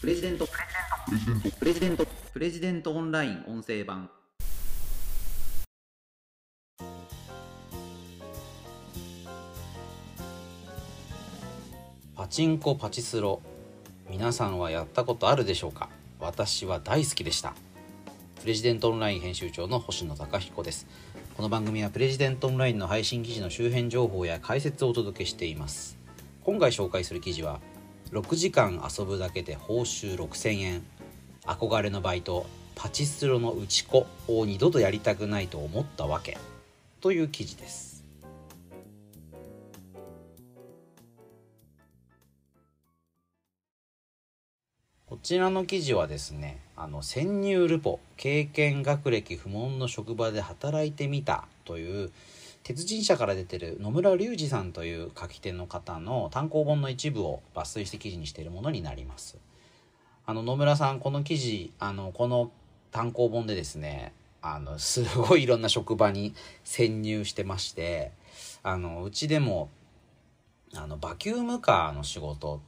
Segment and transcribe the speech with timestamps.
[0.00, 0.48] プレジデント。
[1.58, 2.06] プレジデント。
[2.32, 4.08] プレジデントオンライン音声版。
[12.16, 13.42] パチンコパチスロ。
[14.08, 15.90] 皆さんはやったことあるでしょうか？
[16.18, 17.52] 私は大好きでした。
[18.40, 20.86] プレジデントオンライン編集長の星野貴彦です。
[21.36, 25.98] この番組はプレジデントオンラインの配信記事の周辺情報や解説をお届けしています。
[26.42, 27.60] 今回紹介する記事は
[28.12, 30.82] 6時間遊ぶだけで報酬6000円。
[31.44, 36.36] 憧れのバイトパチスロの打ち子を二度とやりたくないと思ったわけ。
[37.00, 38.04] という記事です。
[45.06, 52.10] こちらの記事はですねあの潜入ルポ経験学歴不問の職場で働いてみたという
[52.62, 59.38] 鉄人社から出てる野村隆二さんという書き手の方の単行本の一部を抜粋して記事にしているものになります。
[60.26, 62.52] あの野村さんこの記事あのこの
[62.92, 64.12] 単行本でですね
[64.42, 68.12] あのすごいいろんな職場に潜入してまして
[68.62, 69.70] あのうちでも
[70.74, 72.60] あのバキュームカーの仕事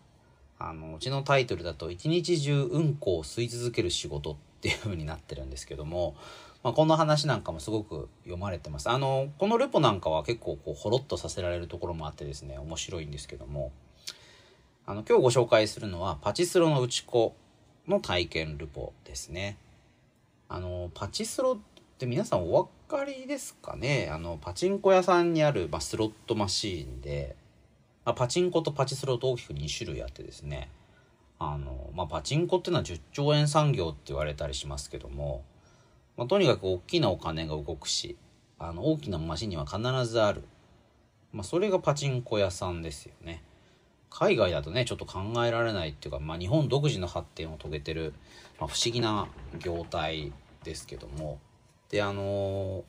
[0.59, 6.15] あのうちのタイトルだと「一日中うんこを吸い続ける仕事」っっていう風になってるんですけども、
[6.63, 8.89] まあ、この話なんかもすごく読まれてます。
[8.89, 13.73] あのこのレポなんかは結構こうほろっとさせられるところもあってですね面白いんですけども。
[14.85, 17.35] あの今日ご紹介するのはパチスロの打ち子
[17.87, 19.57] の体験ルポですね。
[20.49, 21.59] あのパチスロっ
[21.99, 24.09] て皆さんお分かりですかね？
[24.13, 27.37] あのパチンコ屋さんにある、まあ、スロットマシーンで
[28.05, 30.69] まあ、パチンコとパチスロと大きく2種類あってですね。
[31.45, 35.43] あの、まあ、パチンコっていうのは10兆円産業って言われたりしますけども、
[36.17, 38.17] まあ、とにかく大きなお金が動くし
[38.59, 40.45] あの大きなマシンには必ずある、
[41.33, 43.43] まあ、それがパチンコ屋さんですよね。
[44.09, 48.13] 海外だとねちょっと考えられないっていうか、まあ、日本独自の発展を遂げてる、
[48.61, 49.27] まあ、不思議な
[49.59, 50.33] 業態
[50.65, 51.41] ですけども。
[51.89, 52.85] であの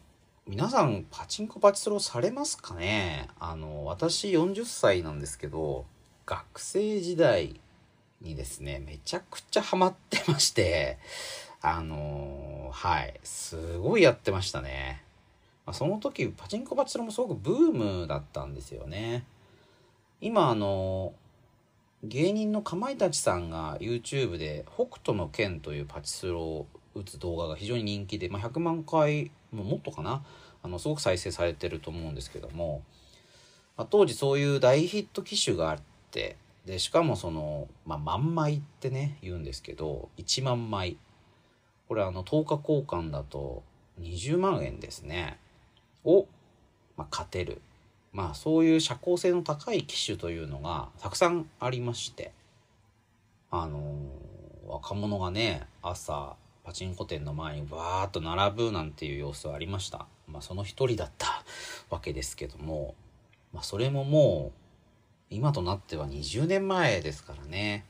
[0.46, 3.30] 皆さんパチンコパチスロされますかね？
[3.40, 5.86] あの私40歳なんですけど
[6.25, 7.62] 学生時代
[8.23, 10.97] にですねめちゃくちゃハマってまして
[11.61, 15.03] あのはいすごいやってましたね、
[15.66, 19.25] まあ、その時パチンコパチスロもすごくブームだったんですよね。
[20.19, 21.13] 今あの
[22.03, 30.23] 芸人のかまいたちさんが YouTube で「北斗の拳」というパチスロを打つ動画が非常に人気で、まあ、100万回ももっとかな
[30.62, 32.83] あのすごく再生されてると思うんですけども、
[33.78, 35.79] まあ、当時そういう大ヒット機種があっ
[36.12, 36.35] て
[36.66, 40.97] でしかもその、まあ、万枚ってね言うんですけど1万枚。
[41.90, 43.63] これあの10日交換だと
[44.00, 45.38] 20万円ですね。
[46.03, 46.28] を、
[46.97, 47.62] まあ、勝てる。
[48.13, 52.31] まあそういう社交性の高い機種というのがたくさんありまして。
[53.51, 60.07] あのー、若者がね朝パチンコ店の前にバーッと並ぶなんていう様子はありました。
[60.28, 61.44] まあその一人だった
[61.90, 62.95] わけですけども、
[63.53, 64.62] まあそれももう
[65.29, 67.85] 今となっては20年前ですからね。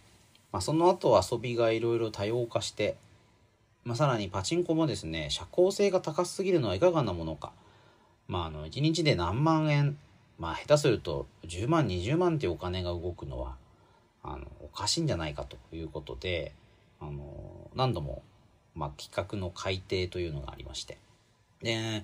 [0.51, 2.95] まあその後遊びがいろいろ多様化して、
[3.83, 7.51] まあさらにパチンコもですね、社交性が高すぎるのはいかがなものか。
[8.27, 9.97] まああの1日で何万円、
[10.39, 13.55] まあ下手すると10万20万っていうお金が動くのは
[14.23, 16.53] あのおかしいんじゃないかということで、
[16.99, 18.23] あの何度も
[18.75, 20.97] まあ、企画の改定というのがありまして。
[21.61, 22.03] で、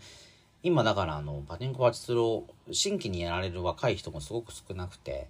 [0.61, 5.27] 今だからあの、パチンコパチスロ、新規にやられる若い人もすごく少なくて、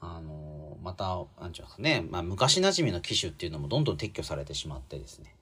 [0.00, 5.34] あの、また、なんちゅうかね、まあ、昔馴染みの機種っていうのもどんどん撤去されてしまってですね、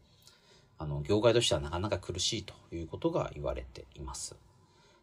[0.78, 4.36] あの、業界としてはなかなか苦しいということが言われています。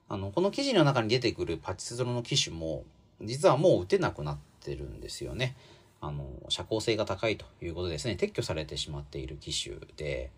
[0.08, 2.84] あの、この記事の中に出てくるパチスロの機種も、
[3.22, 5.56] 実はもう打てなくなってるんですよね。
[6.00, 10.31] あの、社交性が高いということですね、撤去されてしまっている機種で、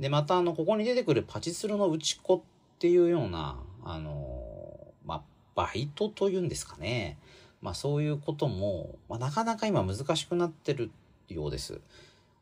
[0.00, 2.40] で、また、あの、ここに出てくるパチスロの打ち子っ
[2.82, 5.22] ていうような、あの、まあ、
[5.54, 7.16] バイトというんですかね。
[7.60, 10.90] まあ、そういうことも、まあ、なかなか今難しくなってる
[11.28, 11.80] ようです。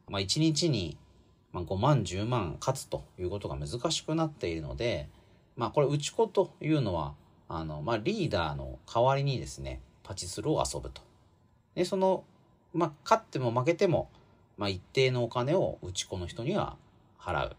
[0.09, 0.97] まあ、1日に、
[1.53, 5.11] まあ、5万、10万勝つということが難しくなっているので、
[5.57, 7.13] まあ、これ、打ち子というのは、
[7.47, 11.03] あの、まあ、リーダーの代わりにですね、パチスロを遊ぶと。
[11.75, 12.25] で、その
[12.73, 14.09] まあ、勝っても負けても、
[14.57, 16.79] まあ、一定のお金を打ち子の人には
[17.19, 17.57] 払う。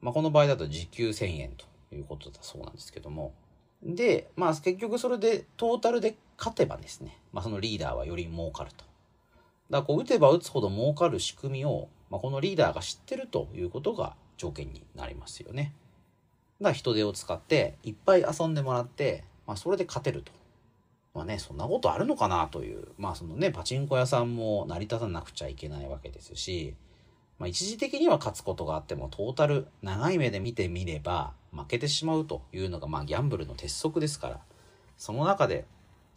[0.00, 3.32] まあ、この場合だと時給1000円ということだそうなんですけども。
[3.82, 8.84] で、まあ、結局それでトータルで勝てばですね、まあ、そのリーダーはより儲かると。
[8.84, 8.88] だか
[9.70, 15.74] らこう打てば打つほど儲かる仕組みを、まあ、このリーダーが知ってるということが条件になりますよね。
[16.60, 20.32] だから人手を使っていっぱい遊んでもらって、まあ、それで勝てると
[21.14, 26.74] まあね、そんなことあるのかなという、まあそのね、パチンコ屋さんも成り立たなくちゃいけないわけですし、
[27.38, 34.40] まあ一時的には勝つことがあっても、トータル長い目で見てみれば、負けてしまうというのが、まあギャンブルの鉄則ですから、
[34.96, 35.66] その中で、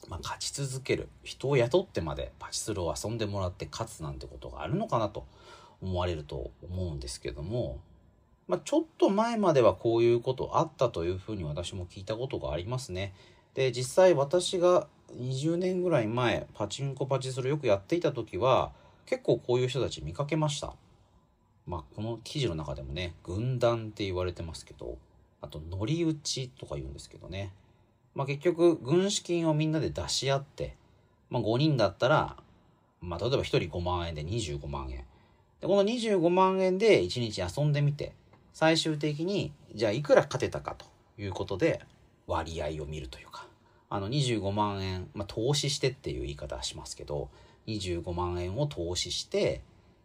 [0.08, 5.26] まあ勝ち続ける、人を雇ってまでパチスロを遊んでもらって勝つなんてことがあるのかなと
[5.82, 7.80] 思われると思うんですけども、
[8.48, 13.14] まあちょっと前まではこういうことあったというふうに私も聞いたことがありますね。
[13.58, 18.72] で実際私が20年ぐらい前パチンコパチスロよくやっていた時は
[19.08, 20.74] 結構こういう人たち見かけました
[21.68, 24.98] まあこの記事の中でもね軍団って言われてますけど
[25.42, 27.54] あと乗り打ちとか言うんですけどね。
[28.16, 30.76] まあ結局軍資金をみんなで出し合って
[31.30, 32.38] まあ5人だったら
[33.02, 35.04] まあ例えば1人5万円で25万円。
[35.62, 38.14] でこの25万円で1日遊んでみて
[38.54, 40.86] 最終的にじゃあいくら勝てたかと
[41.20, 41.82] いうことで
[42.26, 43.48] 割合を見るというか。
[43.90, 47.30] あの25万円、まあ、投資してっていう言い方はしますけど
[47.68, 49.62] 25万円を投資して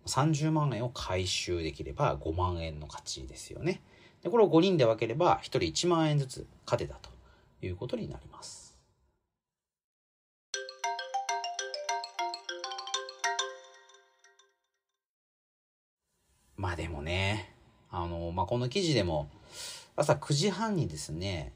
[0.07, 3.81] 30万円を回収できれば5万円の勝ちですよね。
[4.23, 7.11] でこれを5人で分ければ1人1万円ずつ勝てたと
[7.65, 8.79] いうことになります。
[16.57, 17.53] まあでもね、
[17.91, 19.29] あの、まあ、この記事でも
[19.97, 21.53] 朝9時半にですね、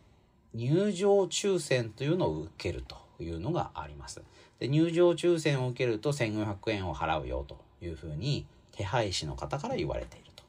[0.53, 4.23] 入場抽選というのを受けるというのがあります。
[4.59, 10.45] で入場抽選を受けると1500円を払うよというふうに手配師の方から言われていると。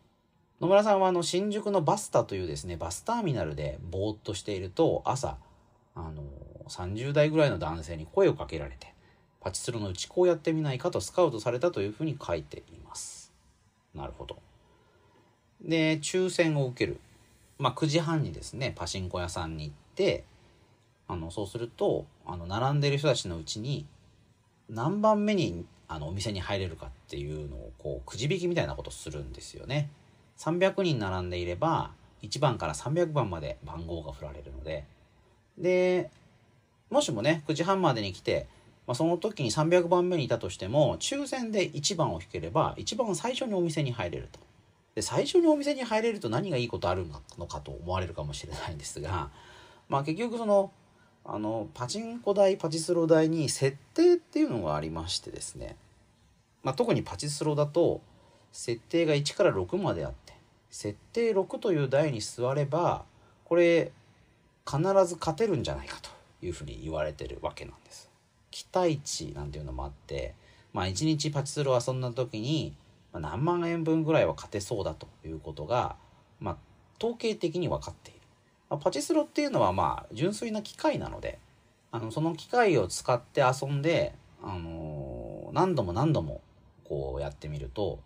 [0.62, 5.38] 野村さんはあの新宿のバスタというですね、バスターミナルでぼーっとしていると朝、
[5.96, 6.24] あの
[6.68, 8.94] 30代ぐらいの男性に声をかけられて、
[9.40, 13.32] パチスロの打ち子をやってみないかとスカウトされたというふうに書いています。
[13.96, 14.38] なるほど。
[15.62, 17.00] で、抽選を受ける。
[17.60, 20.24] まあ9時半にですね、パチンコ屋さんに行って、て
[21.10, 23.86] あのそうするとあの並んでる人たちのうちに
[24.70, 29.90] 何番目にあのお店に入れるかっていうのをこうくじ引きみたいなことするんですよね。
[30.38, 31.92] 300人並んでいれば
[32.22, 34.86] 1番から300番まで番号が振られるので
[35.58, 36.12] で
[36.90, 38.48] もしもね9時半までに来て、
[38.86, 44.40] まあ、その時に300番目にいたとしても抽選で1番を引ければ1番最初にお店に入れると。
[44.96, 47.06] で最初にお店に入れると何がいいことある
[47.38, 49.30] のかと思われるかもしれないんですが
[49.90, 50.72] まあ結局その
[51.30, 55.76] あのパチンコ台パチスロ台に設定っていうのがありましてですね、
[56.64, 58.02] まあ、特にパチスロだと
[58.54, 60.34] 設定が1から6まであって
[60.72, 63.04] 設定6という台に座れば
[63.44, 63.92] これ
[64.66, 66.10] 必ず勝てるんじゃないかと
[66.42, 68.10] いうふうに言われてるわけなんです。
[68.52, 70.34] 期待値なんていうのもあって
[70.72, 72.74] まあ1日パチスロ遊んだ時に
[73.14, 75.98] 何万円分ぐらいは勝てそうだということが
[76.40, 76.58] まあ
[77.00, 78.17] 統計的に分かっている。
[78.70, 81.40] まあ、パチスロっていうのはまあ純粋な機械なので
[81.92, 86.42] あのその機械を使って遊んで、あのー、何度も何度も
[86.84, 88.00] こうやってみると、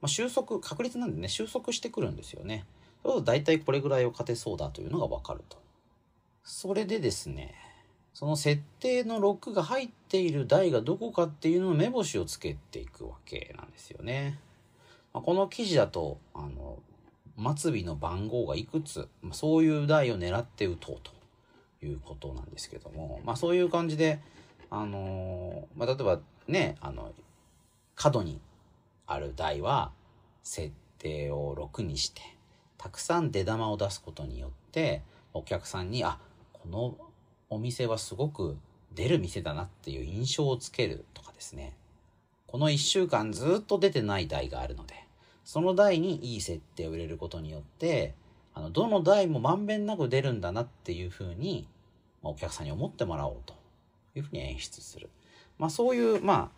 [0.00, 2.64] まあ、収束確率なんでね収束してくるんですよね。
[3.02, 5.58] そうすると大体これぐらいを勝てそうだというのが分かると。
[6.44, 7.54] それでですね
[8.14, 14.40] その設定の6が入っている台がどこかっていうのを目星をつけていくわけなんですよね。
[15.12, 16.78] まあ、この記事だとあの
[17.38, 21.12] 末尾の番号がいくつ、ま、そういう台を狙って打とうと
[21.84, 24.20] いうことなんですけども、まあ、そういう感じで、
[24.70, 27.12] あのー、まあ、例えばねあの
[27.94, 28.40] 角に
[29.06, 29.90] ある台は
[30.42, 32.22] 設定を6にして
[32.78, 35.02] たくさん出玉を出すことによって
[35.32, 36.18] お客さんにあ
[36.52, 36.96] この
[37.50, 38.56] お店はすごく
[38.94, 41.74] 出る店だなっていう印象をつけるとかですね。
[42.46, 45.05] この1週間ずっと出てない台があるので
[45.46, 48.14] その台にいい設定を入れることによって、
[48.52, 51.68] あの、どの台もまんべんなく出るんだなっていうふうに、
[52.20, 53.54] まあ、お客さんに思ってもらおうと
[54.16, 55.08] いうふうに演出する。
[55.56, 56.50] まあそういう、ま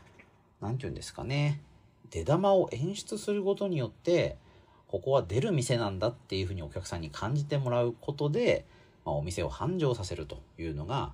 [0.63, 1.61] あ、なんて言うんですかね。
[2.09, 4.39] 出玉を演出することによって、
[4.87, 8.65] ここは出る店なんだっていうふうにお客さんに感じてもらうことで、
[9.05, 11.13] まあ、お店を繁盛させるというのが、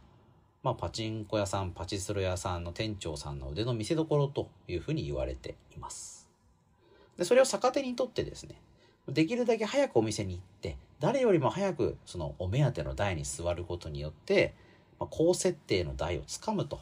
[0.62, 6.24] まあ、パチンコ屋さん、パチスロ屋さんの店長さんの腕の見せ所というふうに言われています。
[7.16, 8.61] で、それを逆手にとってですね、
[9.09, 14.54] できるだけ早くお店に行って、誰よりも早くそのお目当ての台に座ることによって、
[14.99, 16.80] まあ、高設定の台をつかむと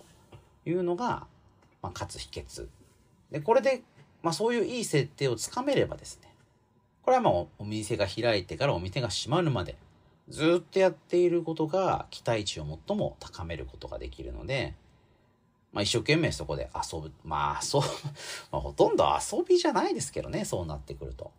[0.64, 1.26] いうのが、
[1.82, 2.68] まあ、勝つ秘訣。
[3.30, 3.82] で、これで、
[4.22, 6.32] まあ、そういういい設定をつかめればですね、
[7.02, 9.76] これはまあお店が開いてからお店が閉まるまで
[10.28, 14.74] ずっとやっていることが期待値を最も高めることができるので、
[15.72, 17.10] まあ、一生懸命そこで遊ぶ。
[17.24, 17.82] まあ、そう、
[18.52, 21.30] まあ、ほとんど遊びじゃないですけどね、そうなってくると。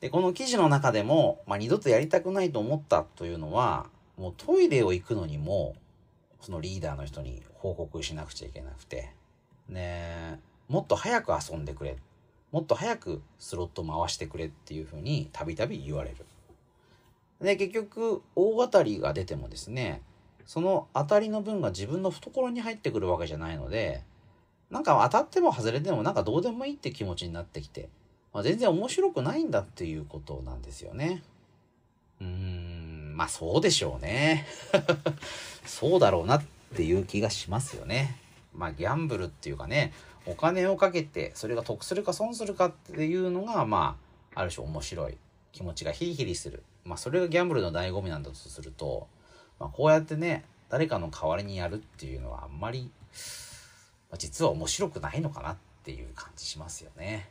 [0.00, 5.74] で、この記事の中でも、まあ、二度とやりたくないと思ったというのは、もうトイレを行くのにも、
[6.46, 9.10] そのリーダーの人に報告しなくちゃいけなくて
[9.68, 11.96] ねもっと早く遊んでくれ
[12.52, 16.16] もっと早くスロット回してくれっていうふうにたびたび言われる。
[17.40, 20.00] で結局大当たりが出てもですね
[20.46, 24.02] その当たりの分が自分の懐に入ってくるわけじゃないので
[24.70, 27.88] なんか当たっても外れてもなんかどうでもいいって気持ちになってきて、
[28.32, 31.22] まあ、全然面白くないんだっていうことなんですよね。
[32.20, 34.46] うーんまあそうでしょうね。
[35.64, 38.20] そうだろうなっていう気がしますよね。
[38.54, 39.92] まあギャンブルっていうかね
[40.26, 43.96] お金をかけてそれが得するか損するかっていうのがま
[44.34, 45.16] あある種面白い
[45.52, 46.62] 気持ちがヒリヒリする。
[46.84, 49.08] まあそれがギャンブルの醍醐味なんだとすると、
[49.58, 52.90] まあ、こうやってね誰かの代わりにやるっていうのはあんまり、
[54.10, 57.28] まあ、実は面白くないのかなっていう感じしますよね。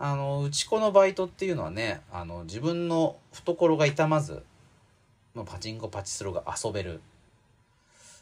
[0.00, 4.44] あのうち子のバイトっていうのはねあの自分の懐が痛まず、
[5.34, 7.00] まあ、パチンコパチスロが遊べる。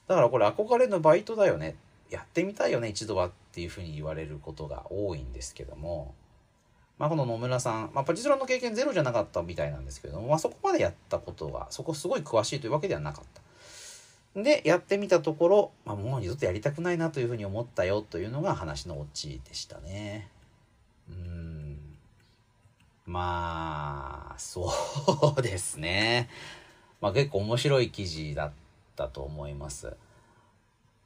[0.09, 1.77] だからこれ憧れのバイトだよね。
[2.09, 6.15] やってみたいよね一度はっていうふうに言われることが多いんですけども。
[6.99, 13.43] まあ、この野村さん、まあ、パチスロの経験ゼロじゃなかったみたいなんですけども、まあ、そこまでやったことがそこすごい詳しいというわけではなかった。
[14.43, 20.29] でやってみたところ、まあ、もう二度とやりたくないなというふうに思ったよというのが話のオチでしたね。
[21.09, 21.79] うん。
[23.07, 24.71] まあそ
[25.39, 26.29] うですね。
[27.01, 28.53] まあ結構面白い記事だっ
[28.95, 29.97] たと思います。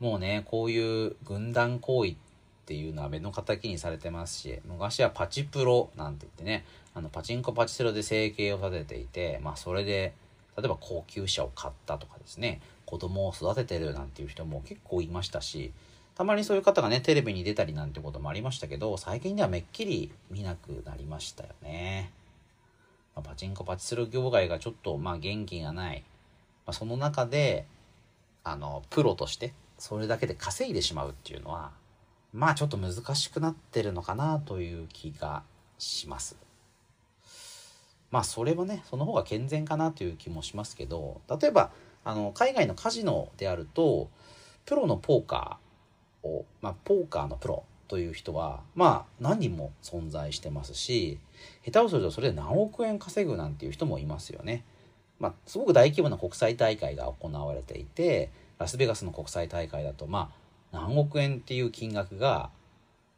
[0.01, 2.30] もうねこういう軍団行為って
[2.71, 10.13] ていうのは目の敵にされてますし昔はパチプロなんて言ってねあのパチンコパチスロで生計を立てていてまあそれで
[10.57, 15.73] 例えば高級車を買ったとかですね子供を育ててるなんていう人も結構いましたし
[16.15, 22.13] たまにそういう方がねテレビに出たりなんてこともありましたけど最近ではめっきり見なくなりましたよね、
[23.17, 26.05] まあ、パチンコパチスロ業界がちょっとまあ元気がない、
[26.67, 27.67] まあ、その中で
[28.45, 31.80] あのプロとしてそれだけで稼いでしまうっていうのは
[32.33, 35.43] まあちょっと難しくなってるのかなという気が
[35.79, 36.37] します。
[38.11, 41.71] まあそれはねその方が健全かなという気もしますけど例えば
[42.05, 44.11] あの海外のカジノであると
[44.67, 51.19] プロのポーカーを、まあ、ポーカーのプロという人はまあ何人も存在してますし
[51.65, 54.65] 下手をするとそれで何億円稼ぐなんていう人もいますよね。
[55.19, 60.40] まあ、すごく大規模な国際大会が行われていてラスベガスの国際大会だとまあ
[60.73, 62.51] 何億円っていう金額が、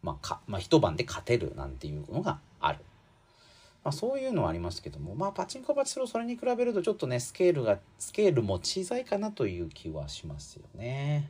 [0.02, 2.78] まあまあ、一晩で勝てるなんていうのがある。
[3.84, 11.28] まあ、そういうのはありますけども、まあ、パチンコパチスロそれに比べるとちょっとねスケールがスケールも小さいかなという気はしますよね。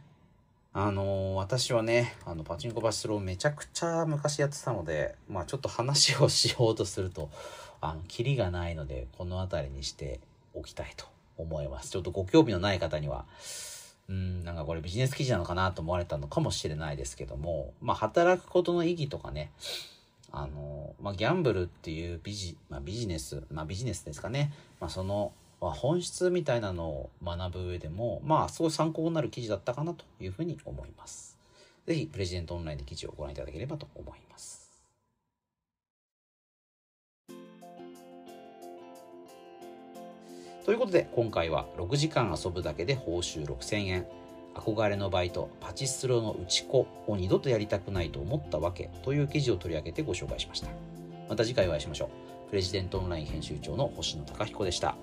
[0.74, 7.30] あのー私はねあのパチンコパチスロをめちゃくちゃ昔やってたので、まあ、ちょっと話をしようとすると
[7.80, 10.20] あのキリがないのでこの辺りにして
[10.54, 11.90] おきたいと思います。
[11.90, 13.24] ちょっとご興味のない方には
[14.08, 19.50] うんなんかこれビジネス記事なのかなと思われたのかもしれないですけども、まあ、働くことの意義とかね
[20.32, 31.38] あの、まあ、ギャンブルっていうビジ,、まあ、ビジネス、まあ、ビジネスですかね、まあ、その、まあ、本質みたいなのを学ぶ上でも、まあ、すごい参考になる記事だったかなというふうに思います。
[31.86, 34.61] ぜひ、プレジデントオンラインで記事をご覧いただければと思います。
[40.64, 44.06] ということで、今回は6時間遊ぶだけで報酬6000円。
[44.54, 50.68] 憧れのバイト、パチスロの打ち子を二度とやりたくないと思ったわけという記事を取り上げてご紹介しました。
[51.28, 52.10] また次回お会いしましょ
[52.46, 52.50] う。
[52.50, 54.94] プレジデントオンライン編集長の星野貴彦でした。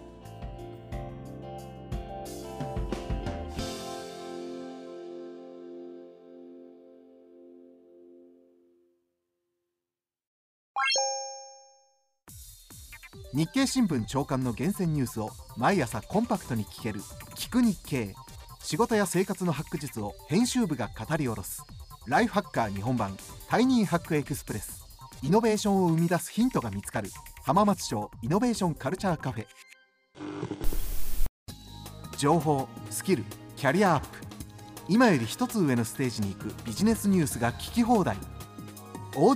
[13.31, 17.01] 日経新聞朝刊の厳選ニュースを毎朝コンパクトに聞ける
[17.37, 18.15] 「聞く日経」
[18.59, 21.63] 仕事や生活のハック術を編集部が語り下ろす。
[22.07, 23.15] ライフハッカー日本版。
[23.47, 24.83] タイニーハックエクスプレス。
[25.21, 27.09] イノベーションを生み出すヒントが見つかる。
[27.43, 29.47] 浜松町イノベーションカルチャーカフェ。
[32.17, 33.23] 情報スキル
[33.55, 34.07] キャリアアップ。
[34.87, 38.17] 今より一つ上のステージに行くビジネスニュースが聞き放題。
[39.15, 39.33] オ